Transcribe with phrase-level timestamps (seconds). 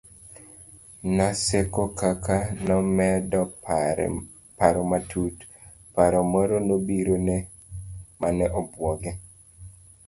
[1.15, 3.41] Naseko kaka nomedo
[4.57, 5.35] paro matut,
[5.95, 7.37] paro moro nobirone
[8.19, 9.11] mane obwoge